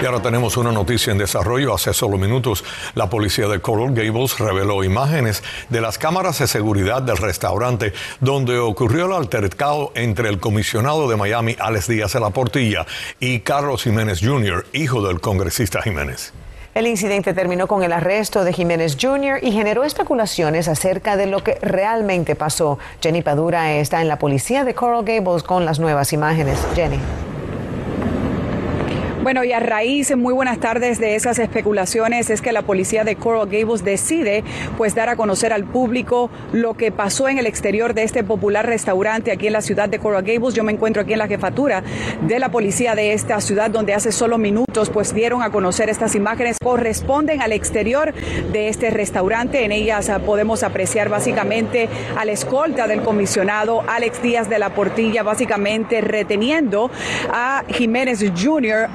[0.00, 1.74] Y ahora tenemos una noticia en desarrollo.
[1.74, 7.00] Hace solo minutos, la policía de Coral Gables reveló imágenes de las cámaras de seguridad
[7.00, 12.28] del restaurante donde ocurrió el altercado entre el comisionado de Miami, Alex Díaz de la
[12.28, 12.84] Portilla,
[13.20, 16.34] y Carlos Jiménez Jr., hijo del congresista Jiménez.
[16.74, 19.38] El incidente terminó con el arresto de Jiménez Jr.
[19.40, 22.78] y generó especulaciones acerca de lo que realmente pasó.
[23.00, 26.58] Jenny Padura está en la policía de Coral Gables con las nuevas imágenes.
[26.74, 26.98] Jenny.
[29.26, 33.16] Bueno, y a raíz, muy buenas tardes, de esas especulaciones es que la policía de
[33.16, 34.44] Coral Gables decide
[34.76, 38.66] pues dar a conocer al público lo que pasó en el exterior de este popular
[38.66, 40.54] restaurante aquí en la ciudad de Coral Gables.
[40.54, 41.82] Yo me encuentro aquí en la jefatura
[42.22, 46.14] de la policía de esta ciudad donde hace solo minutos pues dieron a conocer estas
[46.14, 48.14] imágenes corresponden al exterior
[48.52, 49.64] de este restaurante.
[49.64, 54.70] En ellas ah, podemos apreciar básicamente a la escolta del comisionado Alex Díaz de la
[54.70, 56.92] Portilla básicamente reteniendo
[57.32, 58.88] a Jiménez Jr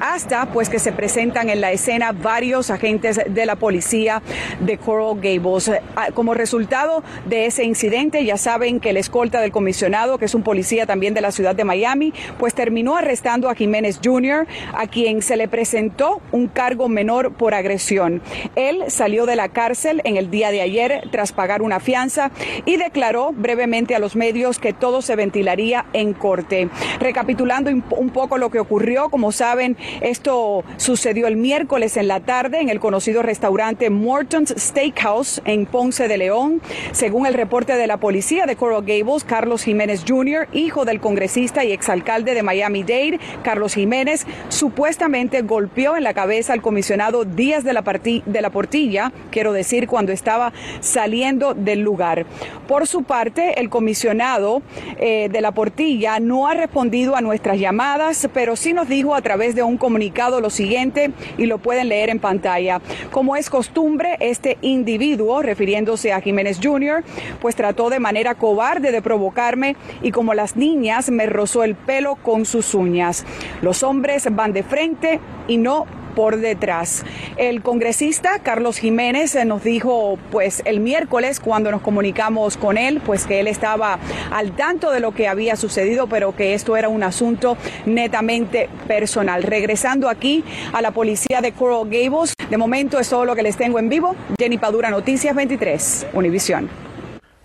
[0.52, 4.22] pues que se presentan en la escena varios agentes de la policía
[4.60, 5.70] de Coral Gables.
[5.96, 10.34] Ah, como resultado de ese incidente, ya saben que el escolta del comisionado, que es
[10.34, 14.86] un policía también de la ciudad de Miami, pues terminó arrestando a Jiménez Jr., a
[14.86, 18.22] quien se le presentó un cargo menor por agresión.
[18.54, 22.30] Él salió de la cárcel en el día de ayer tras pagar una fianza
[22.64, 26.68] y declaró brevemente a los medios que todo se ventilaría en corte.
[27.00, 29.76] Recapitulando un poco lo que ocurrió, como saben,
[30.12, 36.06] esto sucedió el miércoles en la tarde en el conocido restaurante Morton's Steakhouse en Ponce
[36.06, 36.60] de León.
[36.92, 41.64] Según el reporte de la policía de Coral Gables, Carlos Jiménez Jr., hijo del congresista
[41.64, 47.72] y exalcalde de Miami-Dade, Carlos Jiménez, supuestamente golpeó en la cabeza al comisionado Díaz de
[47.72, 52.26] la, de la Portilla, quiero decir, cuando estaba saliendo del lugar.
[52.68, 54.60] Por su parte, el comisionado
[54.98, 59.22] eh, de la Portilla no ha respondido a nuestras llamadas, pero sí nos dijo a
[59.22, 60.01] través de un comunicado
[60.40, 62.80] lo siguiente y lo pueden leer en pantalla.
[63.10, 67.04] Como es costumbre, este individuo, refiriéndose a Jiménez Jr.,
[67.40, 72.16] pues trató de manera cobarde de provocarme y como las niñas me rozó el pelo
[72.16, 73.24] con sus uñas.
[73.60, 77.04] Los hombres van de frente y no por detrás.
[77.36, 83.00] El congresista Carlos Jiménez eh, nos dijo pues el miércoles cuando nos comunicamos con él
[83.04, 83.98] pues que él estaba
[84.30, 87.56] al tanto de lo que había sucedido pero que esto era un asunto
[87.86, 89.42] netamente personal.
[89.42, 93.56] Regresando aquí a la policía de Coral Gables, de momento es todo lo que les
[93.56, 94.14] tengo en vivo.
[94.38, 96.91] Jenny Padura Noticias 23, Univisión.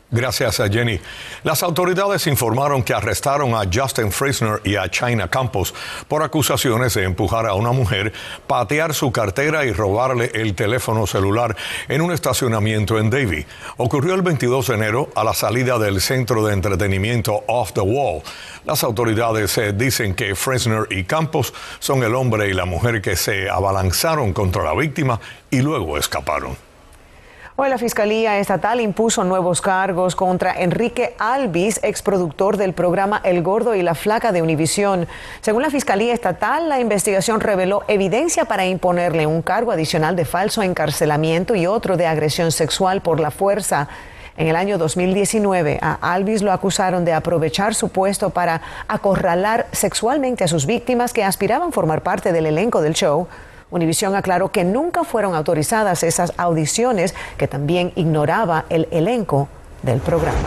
[0.09, 1.01] Gracias a Jenny.
[1.44, 5.73] Las autoridades informaron que arrestaron a Justin Frisner y a China Campos
[6.07, 8.13] por acusaciones de empujar a una mujer,
[8.47, 11.57] patear su cartera y robarle el teléfono celular
[11.90, 13.47] en un estacionamiento en Davie.
[13.75, 18.22] Ocurrió el 22 de enero a la salida del centro de entretenimiento Off the Wall.
[18.63, 23.18] Las autoridades eh, dicen que Fresner y Campos son el hombre y la mujer que
[23.18, 25.19] se abalanzaron contra la víctima
[25.51, 26.67] y luego escaparon.
[27.66, 33.81] La Fiscalía Estatal impuso nuevos cargos contra Enrique Alvis, exproductor del programa El Gordo y
[33.81, 35.06] la Flaca de Univisión.
[35.41, 40.63] Según la Fiscalía Estatal, la investigación reveló evidencia para imponerle un cargo adicional de falso
[40.63, 43.89] encarcelamiento y otro de agresión sexual por la fuerza.
[44.38, 50.45] En el año 2019, a Alvis lo acusaron de aprovechar su puesto para acorralar sexualmente
[50.45, 53.28] a sus víctimas que aspiraban formar parte del elenco del show.
[53.70, 59.50] Univisión aclaró que nunca fueron autorizadas esas audiciones, que también ignoraba el elenco
[59.84, 60.38] del programa.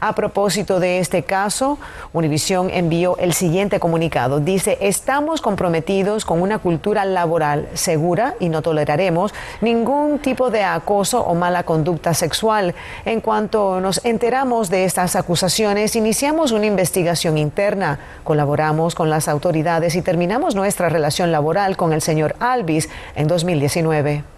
[0.00, 1.78] A propósito de este caso,
[2.12, 4.40] Univisión envió el siguiente comunicado.
[4.40, 11.22] Dice, estamos comprometidos con una cultura laboral segura y no toleraremos ningún tipo de acoso
[11.22, 12.74] o mala conducta sexual.
[13.04, 19.94] En cuanto nos enteramos de estas acusaciones, iniciamos una investigación interna, colaboramos con las autoridades
[19.96, 24.35] y terminamos nuestra relación laboral con el señor Alvis en 2019.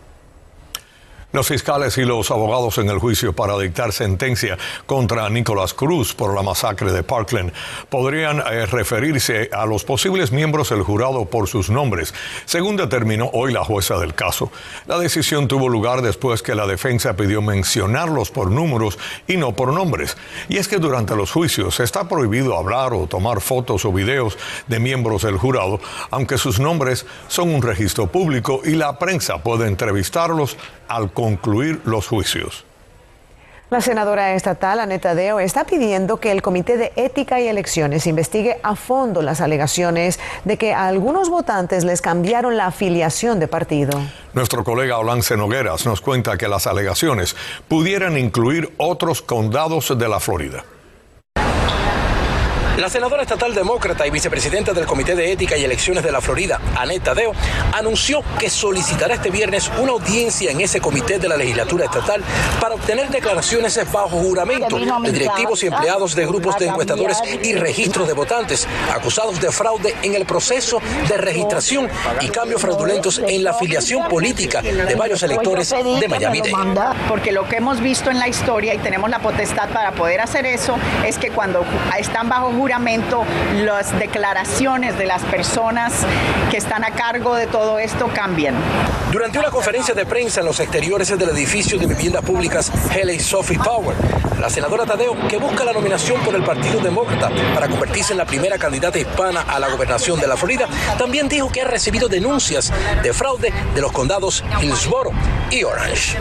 [1.30, 6.34] Los fiscales y los abogados en el juicio para dictar sentencia contra Nicolás Cruz por
[6.34, 7.52] la masacre de Parkland
[7.90, 12.14] podrían eh, referirse a los posibles miembros del jurado por sus nombres,
[12.46, 14.50] según determinó hoy la jueza del caso.
[14.86, 19.74] La decisión tuvo lugar después que la defensa pidió mencionarlos por números y no por
[19.74, 20.16] nombres.
[20.48, 24.78] Y es que durante los juicios está prohibido hablar o tomar fotos o videos de
[24.78, 25.78] miembros del jurado,
[26.10, 30.56] aunque sus nombres son un registro público y la prensa puede entrevistarlos
[30.88, 32.64] al concluir los juicios.
[33.70, 38.60] La senadora estatal Aneta Deo está pidiendo que el Comité de Ética y Elecciones investigue
[38.62, 44.00] a fondo las alegaciones de que a algunos votantes les cambiaron la afiliación de partido.
[44.32, 47.34] Nuestro colega Olance Nogueras nos cuenta que las alegaciones
[47.66, 50.62] pudieran incluir otros condados de la Florida.
[52.78, 56.60] La senadora estatal demócrata y vicepresidenta del Comité de Ética y Elecciones de la Florida,
[56.76, 57.32] Aneta Deo,
[57.72, 62.22] anunció que solicitará este viernes una audiencia en ese comité de la legislatura estatal
[62.60, 68.06] para obtener declaraciones bajo juramento de directivos y empleados de grupos de encuestadores y registros
[68.06, 71.88] de votantes acusados de fraude en el proceso de registración
[72.20, 76.96] y cambios fraudulentos en la afiliación política de varios electores de Miami-Dade.
[77.08, 80.46] Porque lo que hemos visto en la historia y tenemos la potestad para poder hacer
[80.46, 81.64] eso es que cuando
[81.98, 86.04] están bajo juramento las declaraciones de las personas
[86.50, 88.54] que están a cargo de todo esto cambian.
[89.10, 93.58] Durante una conferencia de prensa en los exteriores del edificio de viviendas públicas Haley Sophie
[93.58, 93.96] Power,
[94.38, 98.26] la senadora Tadeo, que busca la nominación por el Partido Demócrata para convertirse en la
[98.26, 100.68] primera candidata hispana a la gobernación de la Florida,
[100.98, 102.70] también dijo que ha recibido denuncias
[103.02, 105.14] de fraude de los condados Hillsborough
[105.50, 106.16] y Orange.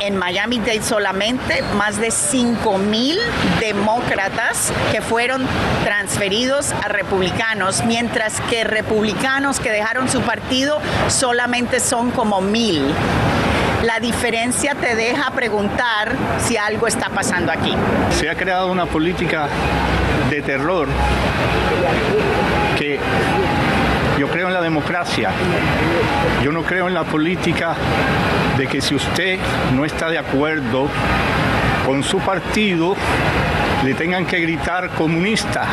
[0.00, 3.18] En Miami-Dade solamente más de 5 mil
[3.60, 5.46] demócratas que fueron
[5.84, 12.92] transferidos a republicanos, mientras que republicanos que dejaron su partido solamente son como mil.
[13.84, 17.74] La diferencia te deja preguntar si algo está pasando aquí.
[18.10, 19.48] Se ha creado una política
[20.30, 20.88] de terror
[22.78, 22.98] que
[24.22, 25.30] yo creo en la democracia.
[26.44, 27.74] Yo no creo en la política
[28.56, 29.36] de que si usted
[29.74, 30.86] no está de acuerdo
[31.84, 32.94] con su partido,
[33.84, 35.66] le tengan que gritar comunista.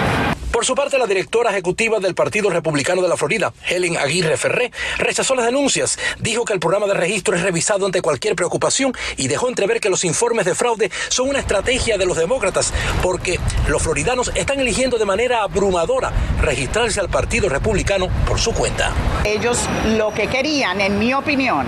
[0.60, 4.74] Por su parte, la directora ejecutiva del Partido Republicano de la Florida, Helen Aguirre Ferré,
[4.98, 9.30] rechazó las denuncias, dijo que el programa de registro es revisado ante cualquier preocupación y
[9.30, 13.40] dejó entrever que los informes de fraude son una estrategia de los demócratas porque
[13.70, 16.12] los floridanos están eligiendo de manera abrumadora
[16.42, 18.92] registrarse al Partido Republicano por su cuenta.
[19.24, 19.62] Ellos
[19.96, 21.68] lo que querían, en mi opinión,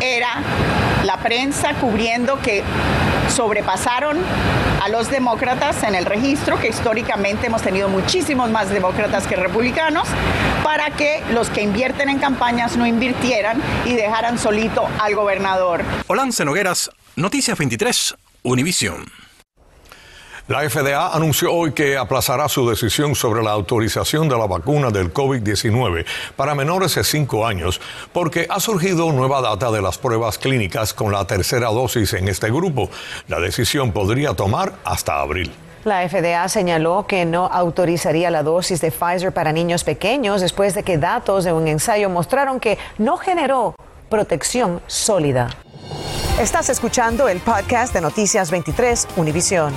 [0.00, 0.42] era
[1.04, 2.64] la prensa cubriendo que
[3.28, 4.18] sobrepasaron
[4.84, 10.06] a los demócratas en el registro, que históricamente hemos tenido muchísimos más demócratas que republicanos,
[10.62, 15.82] para que los que invierten en campañas no invirtieran y dejaran solito al gobernador.
[16.06, 19.23] Olance Nogueras, Noticias 23, Univisión.
[20.46, 25.10] La FDA anunció hoy que aplazará su decisión sobre la autorización de la vacuna del
[25.10, 26.04] COVID-19
[26.36, 27.80] para menores de 5 años
[28.12, 32.50] porque ha surgido nueva data de las pruebas clínicas con la tercera dosis en este
[32.50, 32.90] grupo.
[33.26, 35.50] La decisión podría tomar hasta abril.
[35.84, 40.82] La FDA señaló que no autorizaría la dosis de Pfizer para niños pequeños después de
[40.82, 43.74] que datos de un ensayo mostraron que no generó
[44.10, 45.48] protección sólida.
[46.38, 49.72] Estás escuchando el podcast de Noticias 23 Univisión.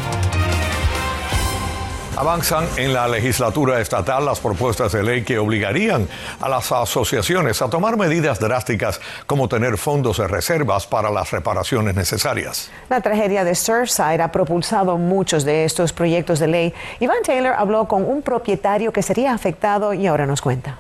[2.18, 6.08] Avanzan en la legislatura estatal las propuestas de ley que obligarían
[6.42, 11.94] a las asociaciones a tomar medidas drásticas como tener fondos de reservas para las reparaciones
[11.94, 12.72] necesarias.
[12.90, 16.74] La tragedia de Surfside ha propulsado muchos de estos proyectos de ley.
[17.00, 20.80] Iván Taylor habló con un propietario que sería afectado y ahora nos cuenta.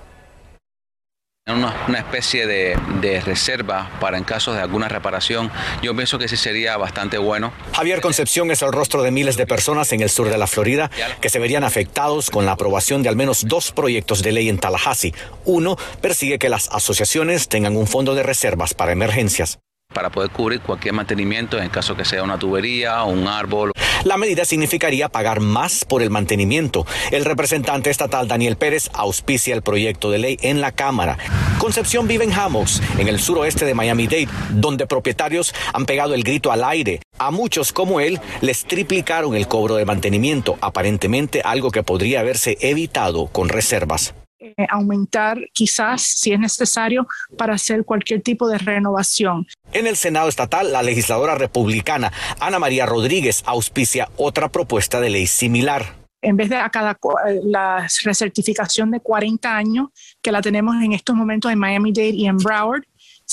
[1.48, 5.50] Una, una, especie de, de, reserva para en caso de alguna reparación.
[5.82, 7.54] Yo pienso que sí sería bastante bueno.
[7.74, 10.92] Javier Concepción es el rostro de miles de personas en el sur de la Florida
[11.22, 14.58] que se verían afectados con la aprobación de al menos dos proyectos de ley en
[14.58, 15.14] Tallahassee.
[15.46, 19.60] Uno persigue que las asociaciones tengan un fondo de reservas para emergencias
[19.94, 23.72] para poder cubrir cualquier mantenimiento en caso que sea una tubería o un árbol.
[24.08, 26.86] La medida significaría pagar más por el mantenimiento.
[27.12, 31.18] El representante estatal Daniel Pérez auspicia el proyecto de ley en la Cámara.
[31.58, 36.54] Concepción vive en Hammocks, en el suroeste de Miami-Dade, donde propietarios han pegado el grito
[36.54, 37.02] al aire.
[37.18, 42.58] A muchos como él les triplicaron el cobro de mantenimiento, aparentemente algo que podría haberse
[42.62, 44.14] evitado con reservas.
[44.40, 47.08] Eh, aumentar quizás si es necesario
[47.40, 49.48] para hacer cualquier tipo de renovación.
[49.74, 55.26] En el Senado estatal, la legisladora republicana Ana María Rodríguez auspicia otra propuesta de ley
[55.26, 55.96] similar.
[56.22, 57.00] En vez de a cada
[57.46, 59.88] la recertificación de 40 años
[60.22, 62.84] que la tenemos en estos momentos en Miami-Dade y en Broward,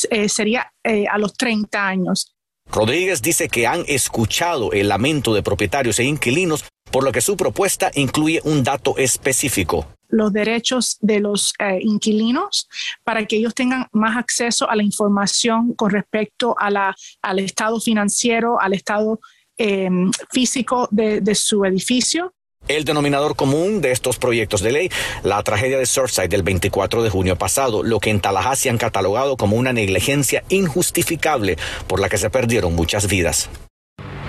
[0.09, 2.35] eh, sería eh, a los 30 años.
[2.73, 7.37] Rodríguez dice que han escuchado el lamento de propietarios e inquilinos, por lo que su
[7.37, 12.68] propuesta incluye un dato específico los derechos de los eh, inquilinos
[13.02, 17.80] para que ellos tengan más acceso a la información con respecto a la, al estado
[17.80, 19.21] financiero, al estado
[19.56, 22.33] em, físico de, su edificio.
[22.68, 24.90] El denominador común de estos proyectos de ley,
[25.23, 29.37] la tragedia de Surfside del 24 de junio pasado, lo que en Tallahassee han catalogado
[29.37, 33.50] como una negligencia injustificable por la que se perdieron muchas vidas.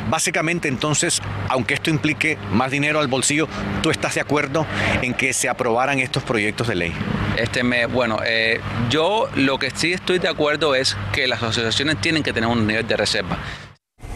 [0.09, 3.47] Básicamente entonces, aunque esto implique más dinero al bolsillo,
[3.81, 4.65] ¿tú estás de acuerdo
[5.01, 6.93] en que se aprobaran estos proyectos de ley?
[7.38, 12.00] Este me, bueno, eh, yo lo que sí estoy de acuerdo es que las asociaciones
[12.00, 13.38] tienen que tener un nivel de reserva.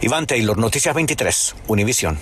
[0.00, 2.18] Iván Taylor, Noticias 23, Univisión.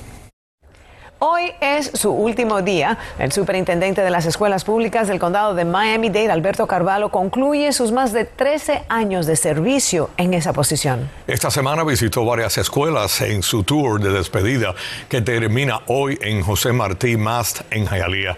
[1.21, 2.97] Hoy es su último día.
[3.19, 8.13] El superintendente de las escuelas públicas del condado de Miami-Dade, Alberto Carvalho, concluye sus más
[8.13, 11.11] de 13 años de servicio en esa posición.
[11.27, 14.77] Esta semana visitó varias escuelas en su tour de despedida
[15.09, 18.37] que termina hoy en José Martí Mast en Hialeah.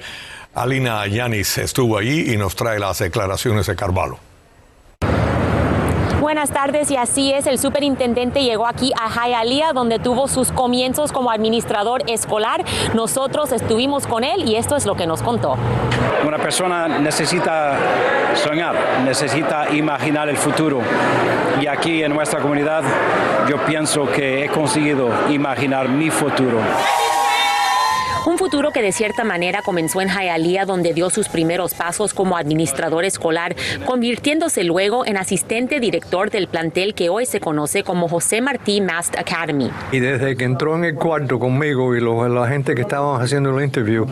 [0.55, 4.30] Alina Yanis estuvo allí y nos trae las declaraciones de Carvalho.
[6.21, 11.13] Buenas tardes y así es, el superintendente llegó aquí a Hialeah donde tuvo sus comienzos
[11.13, 12.63] como administrador escolar.
[12.93, 15.57] Nosotros estuvimos con él y esto es lo que nos contó.
[16.27, 17.75] Una persona necesita
[18.35, 20.83] soñar, necesita imaginar el futuro
[21.59, 22.83] y aquí en nuestra comunidad
[23.49, 26.59] yo pienso que he conseguido imaginar mi futuro.
[28.27, 32.37] Un futuro que de cierta manera comenzó en Hialeah, donde dio sus primeros pasos como
[32.37, 38.43] administrador escolar, convirtiéndose luego en asistente director del plantel que hoy se conoce como José
[38.43, 39.71] Martí Mast Academy.
[39.91, 43.65] Y desde que entró en el cuarto conmigo y la gente que estábamos haciendo el
[43.65, 44.07] interview,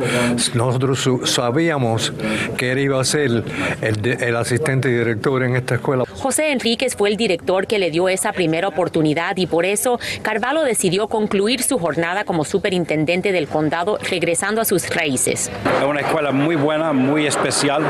[0.54, 2.12] nosotros sabíamos
[2.56, 3.44] que él iba a ser
[3.82, 6.04] el asistente director en esta escuela.
[6.18, 10.62] José Enríquez fue el director que le dio esa primera oportunidad y por eso Carvalho
[10.64, 15.48] decidió concluir su jornada como superintendente del condado regresando a sus raíces.
[15.78, 17.84] Es una escuela muy buena, muy especial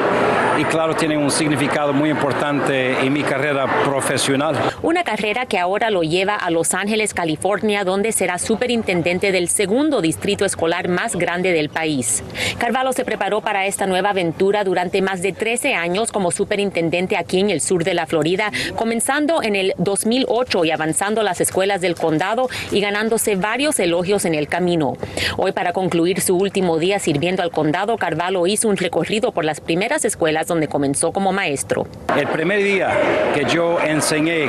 [0.59, 4.57] y claro, tiene un significado muy importante en mi carrera profesional.
[4.83, 10.03] Una carrera que ahora lo lleva a Los Ángeles, California, donde será superintendente del segundo
[10.03, 12.23] distrito escolar más grande del país.
[12.59, 17.41] Carvalho se preparó para esta nueva aventura durante más de 13 años como superintendente aquí
[17.41, 18.18] en el sur de la Florida,
[18.77, 24.35] comenzando en el 2008 y avanzando las escuelas del condado y ganándose varios elogios en
[24.35, 24.97] el camino.
[25.37, 29.61] Hoy para concluir su último día sirviendo al condado, Carvalho hizo un recorrido por las
[29.61, 31.87] primeras escuelas donde comenzó como maestro.
[32.17, 32.91] El primer día
[33.35, 34.49] que yo enseñé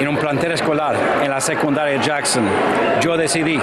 [0.00, 2.44] en un plantel escolar en la secundaria Jackson,
[3.02, 3.58] yo decidí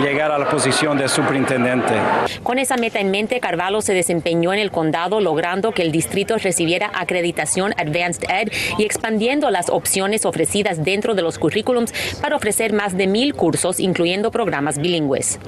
[0.00, 1.94] llegar a la posición de superintendente.
[2.42, 6.36] Con esa meta en mente, Carvalho se desempeñó en el condado logrando que el distrito
[6.38, 8.47] recibiera acreditación Advanced Ed
[8.78, 13.80] y expandiendo las opciones ofrecidas dentro de los currículums para ofrecer más de mil cursos,
[13.80, 15.38] incluyendo programas bilingües.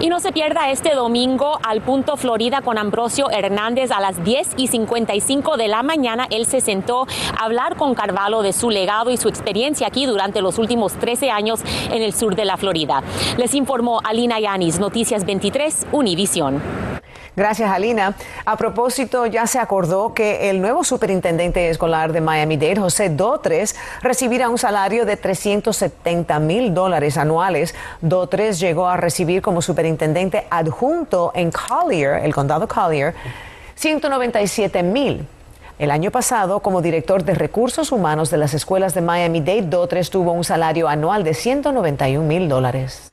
[0.00, 4.50] Y no se pierda este domingo al Punto Florida con Ambrosio Hernández a las 10
[4.56, 6.26] y 55 de la mañana.
[6.30, 10.42] Él se sentó a hablar con Carvalho de su legado y su experiencia aquí durante
[10.42, 11.60] los últimos 13 años
[11.90, 13.02] en el sur de la Florida.
[13.38, 16.62] Les informó Alina Yanis, Noticias 23, Univisión.
[17.36, 18.14] Gracias, Alina.
[18.46, 24.48] A propósito, ya se acordó que el nuevo superintendente escolar de Miami-Dade, José Dotres, recibirá
[24.48, 27.74] un salario de 370 mil dólares anuales.
[28.00, 33.14] Dotres llegó a recibir como superintendente adjunto en Collier, el condado Collier,
[33.74, 35.28] 197 mil.
[35.78, 40.32] El año pasado, como director de recursos humanos de las escuelas de Miami-Dade, Dotres tuvo
[40.32, 43.12] un salario anual de 191 mil dólares.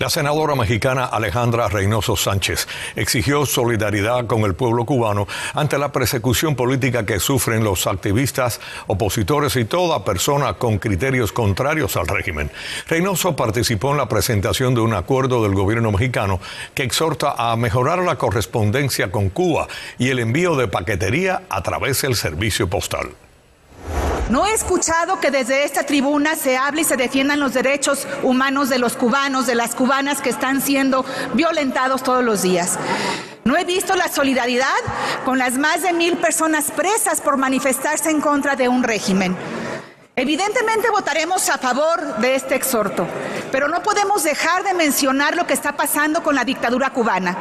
[0.00, 2.66] La senadora mexicana Alejandra Reynoso Sánchez
[2.96, 9.56] exigió solidaridad con el pueblo cubano ante la persecución política que sufren los activistas, opositores
[9.56, 12.50] y toda persona con criterios contrarios al régimen.
[12.88, 16.40] Reynoso participó en la presentación de un acuerdo del gobierno mexicano
[16.74, 22.00] que exhorta a mejorar la correspondencia con Cuba y el envío de paquetería a través
[22.00, 23.10] del servicio postal.
[24.30, 28.68] No he escuchado que desde esta tribuna se hable y se defiendan los derechos humanos
[28.68, 32.78] de los cubanos, de las cubanas que están siendo violentados todos los días.
[33.42, 34.68] No he visto la solidaridad
[35.24, 39.36] con las más de mil personas presas por manifestarse en contra de un régimen.
[40.16, 43.06] Evidentemente votaremos a favor de este exhorto,
[43.52, 47.38] pero no podemos dejar de mencionar lo que está pasando con la dictadura cubana.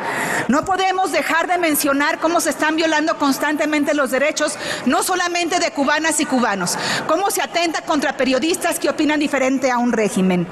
[0.47, 5.71] No podemos dejar de mencionar cómo se están violando constantemente los derechos, no solamente de
[5.71, 10.47] cubanas y cubanos, cómo se atenta contra periodistas que opinan diferente a un régimen.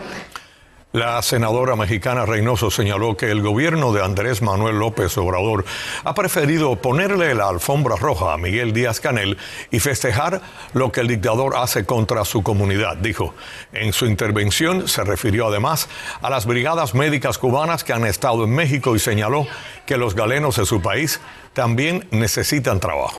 [0.97, 5.63] La senadora mexicana Reynoso señaló que el gobierno de Andrés Manuel López Obrador
[6.03, 9.37] ha preferido ponerle la alfombra roja a Miguel Díaz Canel
[9.69, 10.41] y festejar
[10.73, 13.35] lo que el dictador hace contra su comunidad, dijo.
[13.73, 15.87] En su intervención se refirió además
[16.19, 19.45] a las brigadas médicas cubanas que han estado en México y señaló
[19.85, 21.21] que los galenos de su país
[21.53, 23.17] también necesitan trabajo.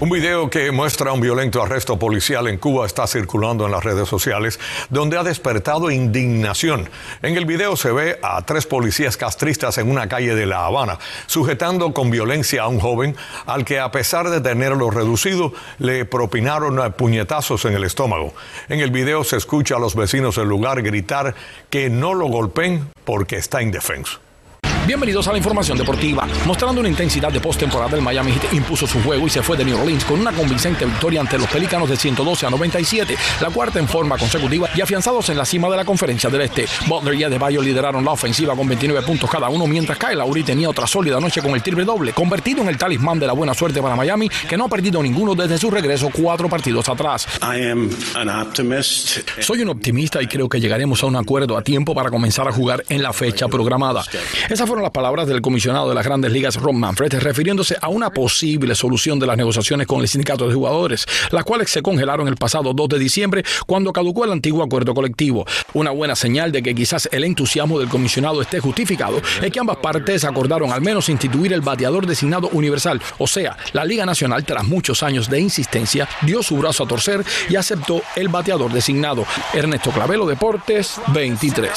[0.00, 4.08] Un video que muestra un violento arresto policial en Cuba está circulando en las redes
[4.08, 4.58] sociales,
[4.90, 6.90] donde ha despertado indignación.
[7.22, 10.98] En el video se ve a tres policías castristas en una calle de La Habana,
[11.26, 16.92] sujetando con violencia a un joven al que a pesar de tenerlo reducido, le propinaron
[16.94, 18.34] puñetazos en el estómago.
[18.68, 21.36] En el video se escucha a los vecinos del lugar gritar
[21.70, 24.23] que no lo golpeen porque está indefenso.
[24.86, 26.28] Bienvenidos a la información deportiva.
[26.44, 29.64] Mostrando una intensidad de postemporada, el Miami Heat impuso su juego y se fue de
[29.64, 33.78] New Orleans con una convincente victoria ante los Pelícanos de 112 a 97, la cuarta
[33.78, 36.66] en forma consecutiva y afianzados en la cima de la conferencia del Este.
[36.86, 40.68] Butler y Adebayo lideraron la ofensiva con 29 puntos cada uno, mientras Kyle Lowry tenía
[40.68, 43.80] otra sólida noche con el triple doble, convertido en el talismán de la buena suerte
[43.80, 47.26] para Miami, que no ha perdido ninguno desde su regreso cuatro partidos atrás.
[49.40, 52.52] Soy un optimista y creo que llegaremos a un acuerdo a tiempo para comenzar a
[52.52, 54.04] jugar en la fecha programada.
[54.50, 58.10] Esa fueron las palabras del comisionado de las grandes ligas, Ron Manfred, refiriéndose a una
[58.10, 62.34] posible solución de las negociaciones con el sindicato de jugadores, las cuales se congelaron el
[62.34, 65.46] pasado 2 de diciembre cuando caducó el antiguo acuerdo colectivo.
[65.74, 69.76] Una buena señal de que quizás el entusiasmo del comisionado esté justificado es que ambas
[69.76, 74.64] partes acordaron al menos instituir el bateador designado universal, o sea, la Liga Nacional, tras
[74.64, 79.24] muchos años de insistencia, dio su brazo a torcer y aceptó el bateador designado.
[79.52, 81.70] Ernesto Clavelo, Deportes 23.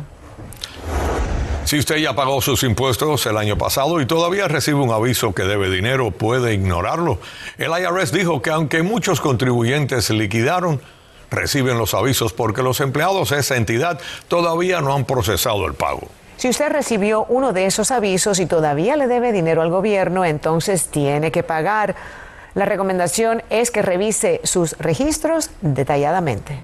[1.70, 5.44] Si usted ya pagó sus impuestos el año pasado y todavía recibe un aviso que
[5.44, 7.20] debe dinero, puede ignorarlo.
[7.60, 10.82] El IRS dijo que aunque muchos contribuyentes liquidaron,
[11.30, 16.08] reciben los avisos porque los empleados de esa entidad todavía no han procesado el pago.
[16.38, 20.88] Si usted recibió uno de esos avisos y todavía le debe dinero al gobierno, entonces
[20.88, 21.96] tiene que pagar.
[22.56, 26.64] La recomendación es que revise sus registros detalladamente.